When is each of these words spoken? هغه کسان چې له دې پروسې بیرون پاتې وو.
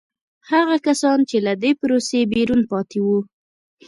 هغه 0.51 0.75
کسان 0.87 1.19
چې 1.29 1.37
له 1.45 1.53
دې 1.63 1.71
پروسې 1.81 2.19
بیرون 2.33 2.61
پاتې 2.71 2.99
وو. 3.05 3.19